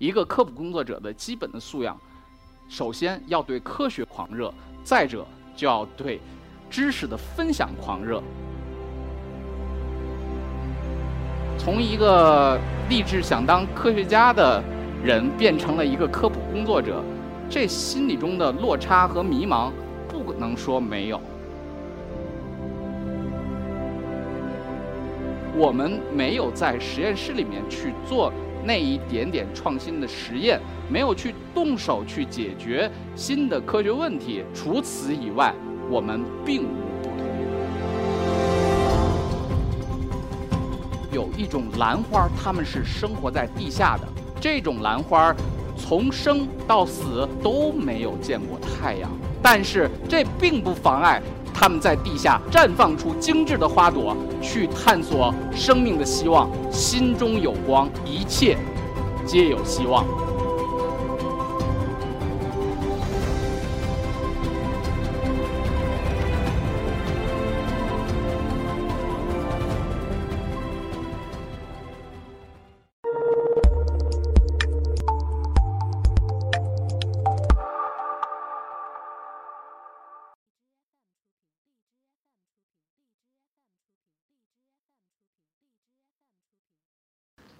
[0.00, 1.94] 一个科普工作者的基本的素养，
[2.70, 4.50] 首先要对科学狂热，
[4.82, 6.18] 再者就要对
[6.70, 8.22] 知识的分享狂热。
[11.58, 12.58] 从一个
[12.88, 14.62] 立志想当科学家的
[15.04, 17.04] 人变成了一个科普工作者，
[17.50, 19.70] 这心理中的落差和迷茫，
[20.08, 21.20] 不能说没有。
[25.54, 28.32] 我们没有在实验室里面去做
[28.64, 34.44] 那一点点创新的实验，没有去动手去解决新的科学问题。
[34.54, 35.54] 除此以外，
[35.88, 36.66] 我们并无
[37.02, 37.16] 不同。
[41.12, 44.06] 有一种兰花，它们是生活在地下的。
[44.40, 45.34] 这种兰花
[45.76, 49.10] 从生到死都没有见过太阳，
[49.42, 51.20] 但是这并不妨碍。
[51.52, 56.50] 他们在地下绽放出精致的花朵，去探索生命的希望。
[56.70, 58.56] 心中有光，一切
[59.26, 60.04] 皆有希望。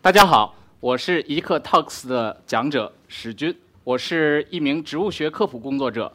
[0.03, 6.11] 大家好，我是一刻 Talks 的讲者史军，我是一名植物学科普工作者。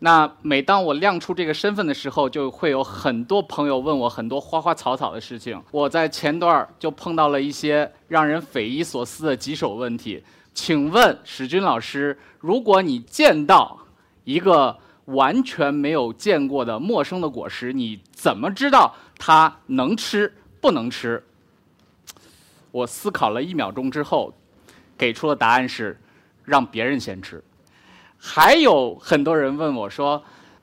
[0.00, 5.58] 那每当我亮出这个身份的时候，就会有很多朋友问我很多花花草草的事情。
[5.70, 10.22] 我在前段就碰到了一些让人匪夷所思的棘手问题。
[10.52, 13.78] 请问史军老师，如果你见到
[14.24, 21.24] 一个完全没有见过的陌生的果实，你怎么知道它能吃不能吃？
[22.76, 24.34] 我思考了一秒钟之后，
[24.98, 25.98] 给出的答案是
[26.44, 27.42] 让别人先吃。
[28.18, 30.22] 还有很多人问我说：“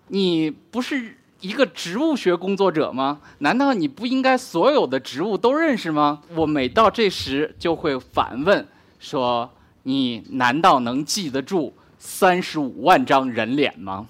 [0.09, 3.19] 你不是一个植物学工作者吗？
[3.39, 8.67] 难道你不应该所有的植物都认识吗？”我每到这时就会反问
[8.99, 14.07] 说：“你难道能记得住三十五万张人脸吗？”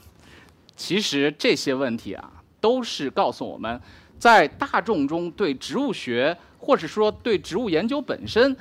[0.75, 3.79] 其实这些问题啊，都是告诉我们，
[4.23, 6.37] 在大众中对植物学。
[6.65, 8.55] 或者说，对植物研究本身，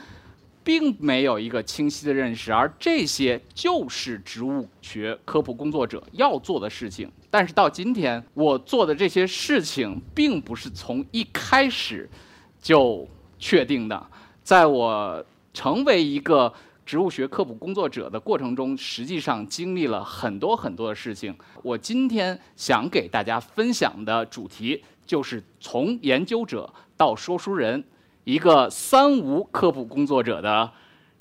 [0.65, 7.09] 并没有一个清晰的认识，而这些就是植物学科普工作者要做的事情。
[7.31, 12.11] 但是到今天，我做的这些事情，并不是从一开始
[12.61, 13.09] 就
[13.39, 14.07] 确定的。
[14.43, 15.25] 在我
[15.55, 16.53] 成为一个
[16.85, 21.33] 植物学科普工作者的过程中，实际上经历了很多很多的事情。
[21.63, 27.83] 我今天想给大家分享的主题，就是从研究者到说书人。
[28.25, 30.71] 一个三无科普工作者的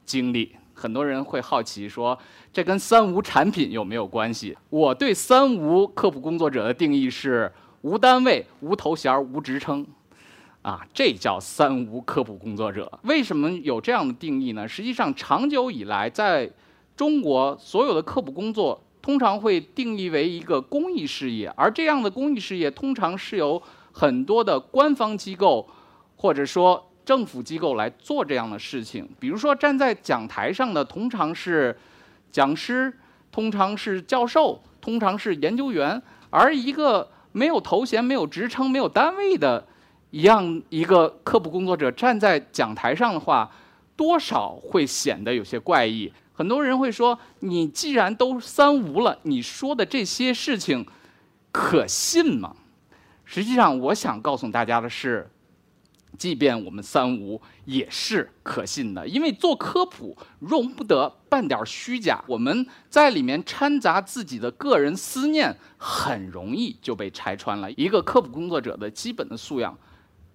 [0.05, 2.15] 经历，很多人会好奇说，
[2.53, 4.55] 这跟三无产品有没有关系？
[4.69, 9.83] 我对三无科普工作者的定义是：无单位、无头衔、无职称，
[10.61, 12.99] 啊，这叫三无科普工作者。
[13.01, 14.67] 为什么有这样的定义呢？
[14.67, 16.47] 实际上，长久以来，在
[16.95, 25.67] 中国所有的科普工作通常会定义为一个公益事业，而这样的公益事业通常是由很多的官方机构，
[26.15, 31.75] 或者说政府机构来做这样的事情，比如说站在讲台上的通常是
[32.31, 32.93] 讲师，
[33.31, 39.65] 通常是教授，通常是研究员，而一个没有头衔、没有职称、没有单位的
[40.11, 43.49] 一样一个科普工作者站在讲台上的话，
[43.95, 46.11] 多少会显得有些怪异。
[46.41, 50.83] 很多人会说：“你既然都三无了，你说的这些事情
[51.51, 52.55] 可信吗？”
[53.23, 55.29] 实际上，我想告诉大家的是。
[56.17, 62.21] 即便我们三无也是可信的，因为做科普容不得半点虚假。
[62.27, 67.71] 我们在里面掺杂自己的个人思念，很容易就被拆穿了。
[67.71, 69.75] 一个科普工作者的基本的素养，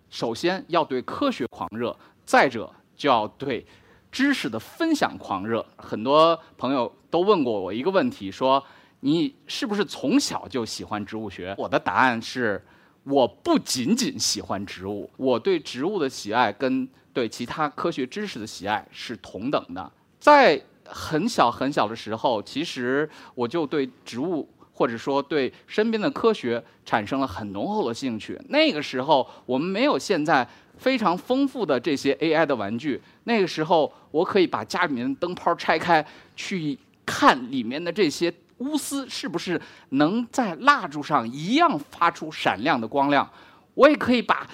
[0.09, 3.65] 首先要对科学狂热，再者就要对
[4.11, 5.65] 知识的分享狂热。
[5.77, 8.65] 很多朋友都问过我一个问题，说
[9.01, 11.55] 你是不是从小就喜欢植物学？
[11.59, 12.65] 我的答案是。
[13.09, 19.93] 我不仅仅喜欢植物，我对植物的喜爱跟对其他科学知识的喜爱是同等的。
[20.19, 28.37] 在很小很小的时候，其实我就对植物或者说对身边的科学产生了很浓厚的兴趣。
[28.49, 30.45] 那个时候，我们没有现在
[30.77, 33.01] 非常丰富的这些 AI 的玩具。
[33.25, 38.33] 那个时候，我可以把家里面的灯泡拆开，去看里面的这些。
[38.59, 43.31] 钨丝是不是能在蜡烛上一样发出闪亮的光亮？
[43.75, 44.47] 我也可以把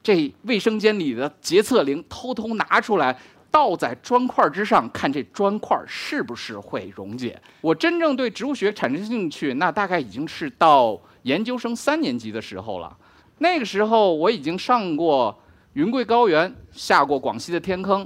[0.00, 3.18] 这卫生间里的洁厕灵偷偷拿出来，
[3.50, 7.36] 倒在砖块之上，看这砖块是不是会溶解。
[7.60, 12.96] 我真正对植物学产生兴趣，那大概已经是到研究生三年级的时候了。
[13.38, 15.36] 那个时候我已经上过
[15.78, 18.04] 云贵高原，下过广西的天坑，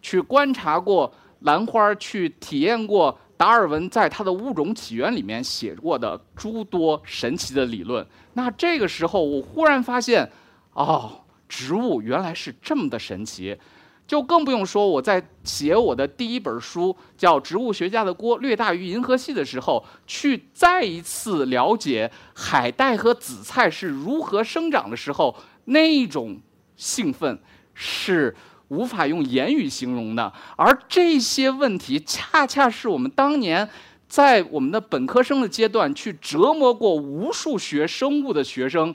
[0.00, 8.04] 去观察过兰花，去体验过达尔文在他的《物种起源》里面写过的诸多神奇的理论。
[8.32, 10.28] 那这个时候，我忽然发现，
[10.72, 13.56] 哦，植物原来是这么的神奇。
[14.04, 25.36] 就更不用说我在写我的第一本书叫《植物学家的锅略大于银河系》的时候，去再一次了解海带和紫菜是如何生长的时候，
[25.66, 26.40] 那一种
[26.82, 27.38] 兴奋
[27.74, 28.34] 是
[28.68, 30.32] 无法用言语形容的。
[30.56, 33.68] 而这些问题，恰恰是我们当年
[34.08, 38.92] 在我们的本科生的阶段去折磨过无数学生物的学生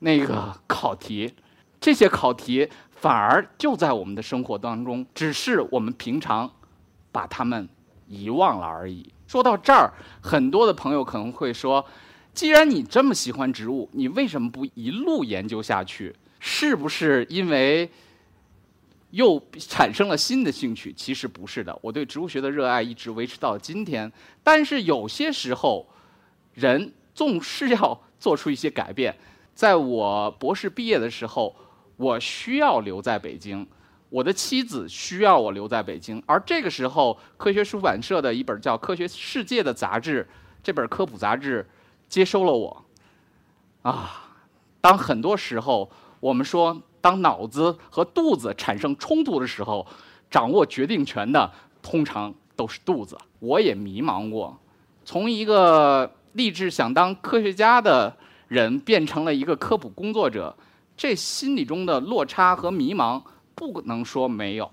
[0.00, 1.32] 那个考题，
[1.80, 2.68] 这些考题。
[2.90, 6.50] 反而就在我们的生活当中，只是我们平常
[7.12, 7.68] 把它们
[8.08, 9.08] 遗忘了而已。
[9.28, 11.84] 说到这儿，很多的朋友可能会说
[12.34, 16.12] ：“既然你这么喜欢植物，你为什么不一路研究下去？
[16.40, 17.90] 是不是因为
[19.10, 24.10] 又产生了新的兴趣？”其实不是的，我对植物学的热爱一直维持到今天。
[24.42, 25.88] 但是有些时候，
[26.54, 29.16] 人总是要做出一些改变。
[29.54, 31.54] 在我博士毕业的时候。
[31.98, 33.66] 我需要留在北京，
[34.08, 40.24] 我的妻子需要我留在北京，而这个时候，科学出版社的一本叫《科学世界》的杂志，
[40.62, 41.68] 这本科普杂志
[42.08, 42.84] 接收了我。
[43.82, 44.30] 啊，
[44.80, 45.90] 当很多时候
[46.20, 49.86] 我们说，当脑子和肚子产生冲突的时候，
[50.30, 51.50] 掌握决定权的
[51.82, 53.16] 通常都是肚子。
[53.38, 54.58] 我也迷茫过，
[55.04, 58.16] 从一个立志想当科学家的
[58.48, 60.54] 人，变成了一个科普工作者。
[60.96, 63.22] 这心理中的落差和迷茫
[63.54, 64.68] 不能说没有，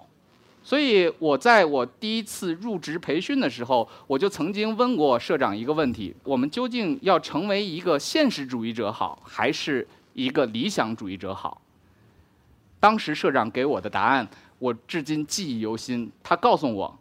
[0.63, 11.61] 所以我在我第一次入职培训的时候，我就曾经问过社长一个问题：我们究竟要成为一个现实主义者好，还是一个理想主义者好？
[12.79, 14.27] 当时社长给我的答案，
[14.57, 16.09] 我至今记忆犹新。
[16.23, 16.97] 他告诉我，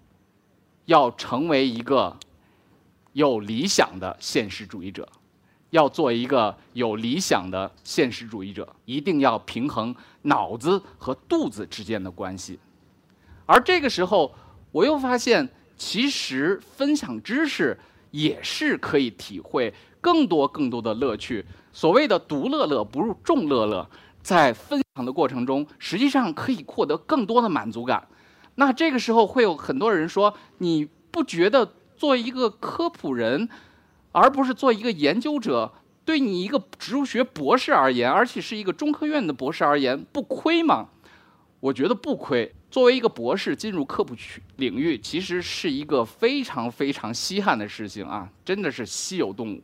[0.86, 2.14] 要成为一个
[3.12, 5.08] 有理想的现实主义者。
[5.70, 12.58] 要做一个有理想的现实主义者，一定要平衡脑子和肚子之间的关系。
[13.44, 14.32] 而这个时候，
[14.70, 17.76] 我又发现，其实分享知识
[18.12, 19.74] 也是可以体会
[20.04, 21.46] 更多更多的乐趣。
[21.72, 23.88] 所谓的“独乐乐不如众乐乐”，
[24.20, 28.06] 在分享的过程中，实际上可以获得更多的满足感。
[28.56, 33.48] 那这个时候，会有很多人说：“你不觉得做一个科普人？”
[34.12, 35.72] 而不是做一个研究者，
[36.04, 40.90] 对你一个植物学博士而言，而且是一个中科院的博士而言，不亏吗？
[41.60, 42.54] 我觉得不亏。
[42.74, 49.62] 作为一个博士进入科普区领域，其实是一个非常非常稀罕的事情啊，真的是稀有动物。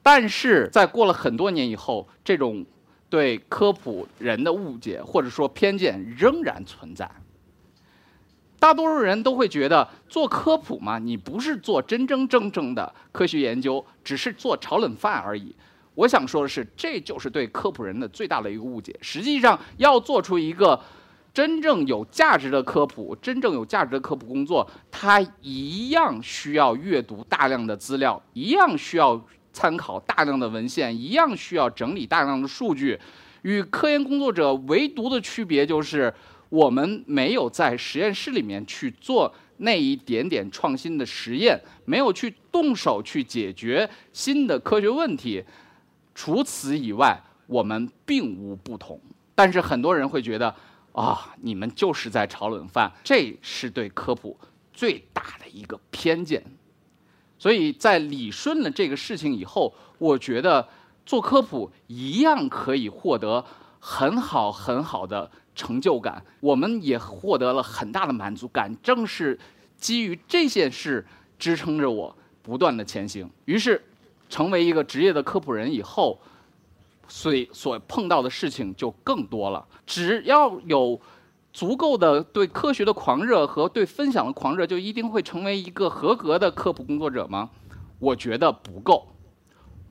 [0.00, 2.64] 但是在过了很多年以后，这种
[3.10, 7.10] 对科普人的误解或者说偏见仍然存在。
[8.60, 15.52] 大多数人都会觉得做科普嘛，你不是做真真正正的科学研究，只是做炒冷饭而已。
[15.96, 18.96] 我想说的是，这就是对科普人的最大的一个误解。
[19.02, 20.80] 实际上，要做出一个
[21.32, 29.20] 真正有价值的科普、真正有价值的科普工作，它一样需要阅读大量的资料，一样需要
[29.52, 32.98] 参考大量的文献，一样需要整理大量的数据。
[33.42, 36.12] 与科研工作者唯独的区别就是。
[36.52, 45.42] 我们没有在实验室里面去做那一点点创新的实验，没有去动手去解决新的科学问题。
[46.14, 49.00] 除此以外，我们并无不同。
[49.34, 50.54] 但是很多人会觉得，
[50.92, 54.38] 啊，你们就是在炒冷饭，这是对科普
[54.72, 56.42] 最大的一个偏见。
[57.38, 60.68] 所以在理顺了这个事情以后，我觉得
[61.04, 63.44] 做科普一样可以获得
[63.78, 65.30] 很好很好的。
[65.54, 68.74] 成就感，我们也获得了很大的满足感。
[68.82, 69.38] 正是
[69.76, 71.06] 基于这件事
[71.38, 73.28] 支撑着我不断的前行。
[73.44, 73.84] 于是，
[74.30, 76.18] 成为一个职业的科普人以后，
[77.14, 79.62] 所以所碰到的事情就更多了。
[79.84, 80.98] 只要有
[81.52, 87.50] 足够的对科学的狂热和对分享的狂热，就一定会成为一个合格的科普工作者吗？
[87.98, 89.06] 我觉得不够。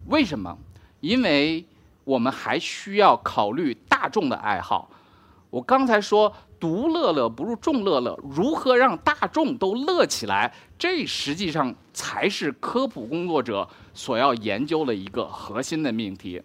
[0.07, 0.57] 为什么？
[0.99, 1.63] 因为
[2.03, 4.89] 我们还需要考虑大众的爱好。
[5.51, 10.51] 我刚才说“独乐乐不如众乐乐”，如何让大众都乐起来？
[10.79, 16.41] 这实际上才是科普工作者所要研究的一个核心的命题。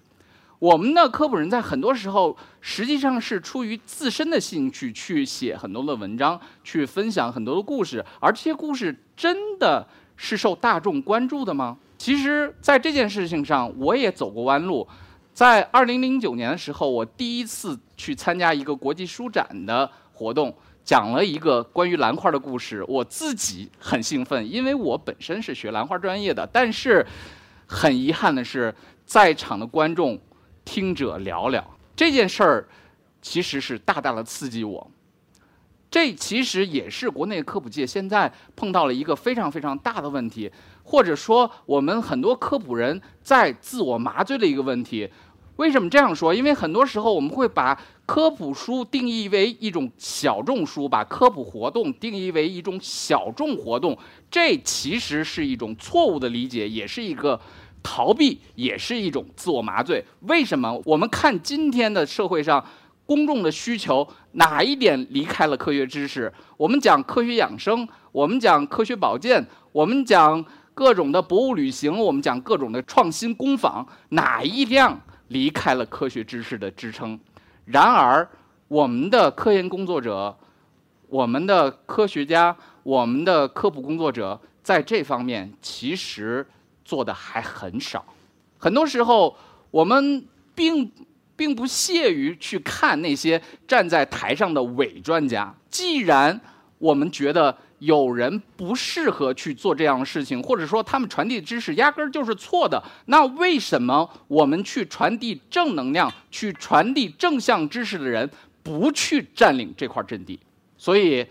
[0.58, 9.86] 我们的科普人在很多时候实际上是出于自身的兴趣去写很多的文章，去分享很多的故事，而这些故事真的
[10.16, 11.76] 是受大众关注的吗？
[11.98, 14.86] 其实，在这件事情上，我也走过弯路。
[15.32, 22.82] 在二零零九年的时候，我第一次去参加一个国际书展的活动，讲了一个关于兰花的故事。
[22.88, 26.48] 我自己很兴奋，因为我本身是学兰花专业的。
[26.50, 27.06] 但是，
[27.66, 30.18] 很遗憾的是，在场的观众
[30.66, 31.64] 听者寥寥。
[31.96, 32.68] 这件事儿
[33.22, 34.90] 其实是大大的刺激我。
[35.88, 40.50] 这其实也是国内科普界现在碰到了一个非常非常大的问题，
[40.82, 45.08] 或者说我们很多科普人在自我麻醉的一个问题。
[45.56, 46.34] 为什么这样说？
[46.34, 53.96] 因为很多时候我们会把科普书定义为一种小众书，把科普活动定义为一种小众活动，
[54.30, 57.40] 这其实是一种错误的理解，也是一个
[57.86, 60.04] 逃避，也是一种自我麻醉。
[60.22, 60.82] 为什么？
[60.84, 62.62] 我们看今天的社会上
[63.06, 66.32] 公众的需求哪一点离开了科学知识？
[66.56, 75.00] 我们讲科学养生，我们讲科学保健，我们讲各种的博物旅行，我们讲各种的创新工坊，哪一样？
[75.28, 77.18] 离开了科学知识的支撑，
[77.66, 78.28] 然而
[78.66, 80.36] 我们的科研工作者、
[81.08, 86.44] 我们的科学家、我们的科普工作者在这方面其实
[86.86, 88.04] 做的还很少。
[88.56, 89.36] 很多时候，
[89.72, 90.24] 我们
[90.54, 90.90] 并
[91.34, 95.52] 并不屑于去看那些站在台上的伪专家。
[95.68, 96.40] 既然
[96.78, 102.82] 我们觉得，有人不适合去做这样的事情，或者说他们传递的知识压根儿就是错的。
[103.06, 108.30] 那为什么我们去传递正能量、去传递正向知识的人
[108.62, 110.38] 不去占领这块阵地？
[110.78, 111.26] 所以，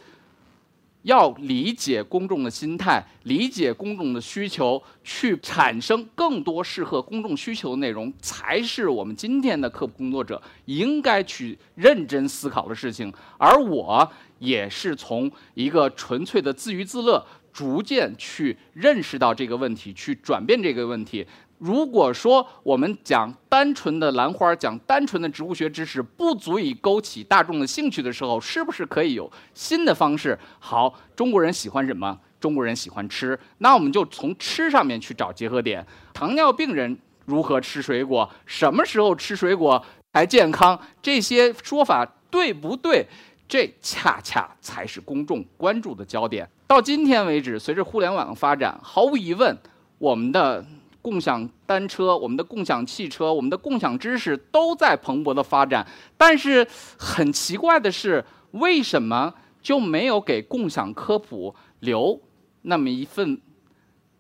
[1.05, 13.11] 要理解公众的心态，理解公众的需求，去产生更多适合公众需求的内容，才是我们今天的科普工作者应该去认真思考的事情。
[13.39, 14.11] 而我。
[14.39, 21.25] 也是从一个纯粹的自娱自乐，逐渐去认识到这个问题，去转变这个问题。
[21.57, 30.37] 如果说我们讲单纯的兰花，讲单纯的植物学知识，不足以勾起大众的兴趣的时候，是不是可以有新的方式？
[30.59, 32.19] 好，中国人喜欢什么？
[32.39, 35.83] 中国人喜欢吃，那我们就从吃上面去找结合点。
[36.13, 36.95] 糖尿病人
[37.25, 38.29] 如何吃水果？
[38.45, 39.83] 什么时候吃水果
[40.13, 40.79] 才健康？
[41.01, 43.07] 这些说法对不对？
[43.47, 46.47] 这恰恰才是公众关注的焦点。
[46.67, 49.57] 到今天为止，随着互联网的发展，毫无疑问，
[49.97, 50.63] 我们的
[51.05, 55.85] 共享单车、我们的共享汽车、我们的共享知识都在蓬勃的发展。
[56.17, 59.31] 但是很奇怪的是，为什么
[59.61, 62.19] 就没有给共享科普留
[62.63, 63.39] 那么一份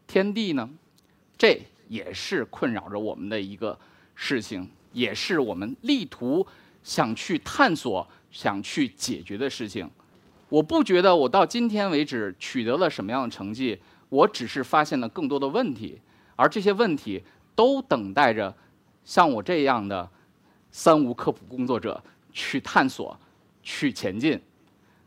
[0.05, 0.69] 天地呢？
[1.35, 3.75] 这也是困扰着我们的一个
[4.13, 6.45] 事情，也是我们力图
[6.83, 8.07] 想去探索。
[8.35, 9.89] 想去解决的事情，
[10.49, 15.97] 我不觉得我到今天为止取得了什么样的成绩，我只是发现了更多的问题，
[16.35, 17.23] 而这些问题
[17.55, 18.53] 都等待着
[19.03, 20.09] 像我这样的
[20.71, 22.01] 三无科普工作者
[22.31, 23.17] 去探索、
[23.63, 24.39] 去前进。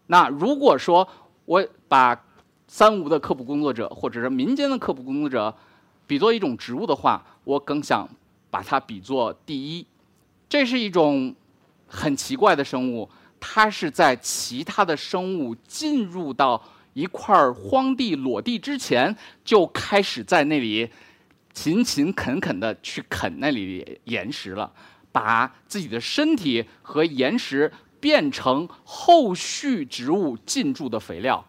[0.07, 1.07] 那如果说
[1.45, 2.19] 我把
[2.67, 5.55] 三无的科普工作者或者是民间的科普工作者
[6.07, 8.09] 比作一种植物的话，我更想
[8.51, 9.87] 把它比作第一。
[10.49, 11.35] 这是一种
[11.87, 13.09] 很奇怪的生物。
[13.41, 16.61] 它是在其他的生物进入到
[16.93, 20.91] 一块荒地裸地之前，就开始在那里
[21.53, 24.73] 勤勤恳恳地去啃那里的岩石了，
[25.11, 31.45] 把自己的身体和岩石变成后续植物进驻的肥料，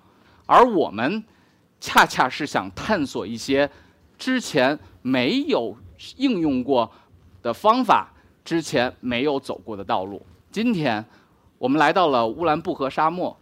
[0.45, 1.23] 而我们
[1.79, 3.69] 恰恰是想探索一些
[4.17, 5.77] 之前没有
[6.17, 6.91] 应用过
[7.41, 8.11] 的方法，
[8.43, 10.25] 之前没有走过的道路。
[10.51, 11.05] 今天。
[11.59, 13.37] 我们来到了乌兰布和沙漠，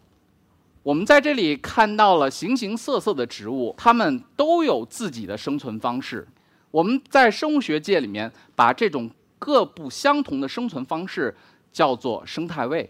[0.81, 6.27] 我们在这里看到了形形色色的植物，它们都有自己的生存方式。
[6.71, 9.09] 我们在生物学界里面把这种
[9.39, 11.35] 各不相同的生存方式
[11.71, 12.89] 叫做生态位。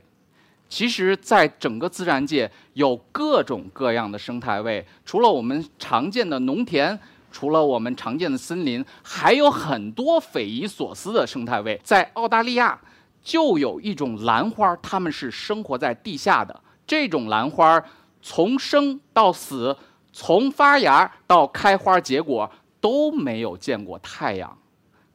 [0.70, 6.98] 其实，在整个自然界有各种各样的生态位，除了我们常见的农田，
[7.32, 11.80] 除了我们常见的森林，还有很多匪夷所思的生态位。
[11.84, 12.80] 在澳大利亚。
[13.24, 16.62] 就有一种兰花，它们是生活在地下的。
[16.86, 17.84] 这种兰花
[18.22, 19.76] 从生到死，
[20.14, 22.50] 从发芽到开花结果
[22.88, 24.58] 都没有见过太阳，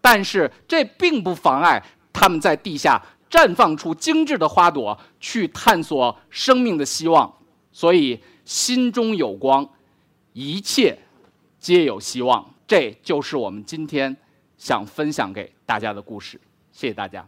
[0.03, 7.33] 但是这并不妨碍他们在地下绽放出精致的花朵，去探索生命的希望。
[7.73, 9.67] 所以，心中有光，
[10.35, 10.99] 一切
[11.59, 12.55] 皆有希望。
[12.67, 14.15] 这就是我们今天
[14.59, 16.39] 想分享给大家的故事。
[16.73, 17.27] 谢谢大家。